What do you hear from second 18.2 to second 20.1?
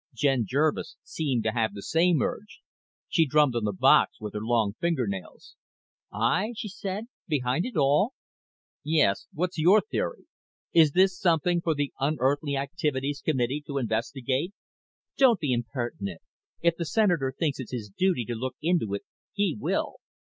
to look into it, he will.